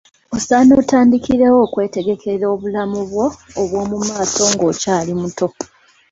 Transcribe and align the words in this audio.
Osaana 0.35 0.71
otandikirewo 0.81 1.57
okwetegekera 1.65 2.45
obulamu 2.53 2.99
bwo 3.09 3.27
obwo 3.61 3.79
mu 3.89 3.97
maaso 4.07 4.41
ng'okyali 4.53 5.13
muto. 5.21 5.47